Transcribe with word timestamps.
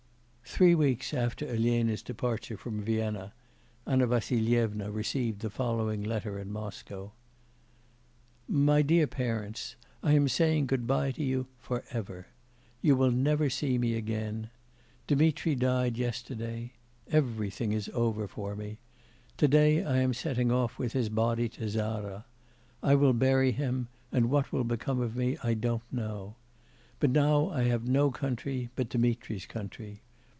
Three 0.53 0.75
weeks 0.75 1.13
after 1.13 1.47
Elena's 1.47 2.03
departure 2.03 2.57
from 2.57 2.81
Vienna, 2.83 3.31
Anna 3.87 4.05
Vassilyevna 4.05 4.91
received 4.91 5.39
the 5.39 5.49
following 5.49 6.03
letter 6.03 6.37
in 6.37 6.51
Moscow: 6.51 7.13
'My 8.49 8.81
DEAR 8.81 9.07
PARENTS. 9.07 9.77
I 10.03 10.11
am 10.11 10.27
saying 10.27 10.65
goodbye 10.65 11.11
to 11.11 11.23
you 11.23 11.47
for 11.57 11.85
ever. 11.91 12.27
You 12.81 12.97
will 12.97 13.11
never 13.11 13.49
see 13.49 13.77
me 13.77 13.93
again. 13.95 14.49
Dmitri 15.07 15.55
died 15.55 15.97
yesterday. 15.97 16.73
Everything 17.09 17.71
is 17.71 17.89
over 17.93 18.27
for 18.27 18.53
me. 18.53 18.77
To 19.37 19.47
day 19.47 19.83
I 19.85 19.99
am 19.99 20.13
setting 20.13 20.51
off 20.51 20.77
with 20.77 20.91
his 20.91 21.07
body 21.07 21.47
to 21.47 21.69
Zara. 21.69 22.25
I 22.83 22.95
will 22.95 23.13
bury 23.13 23.53
him, 23.53 23.87
and 24.11 24.29
what 24.29 24.51
will 24.51 24.65
become 24.65 24.99
of 24.99 25.15
me, 25.15 25.37
I 25.41 25.53
don't 25.53 25.91
know. 25.93 26.35
But 26.99 27.09
now 27.11 27.49
I 27.51 27.63
have 27.63 27.87
no 27.87 28.11
country 28.11 28.69
but 28.75 28.89
Dmitri's 28.89 29.45
country. 29.45 30.01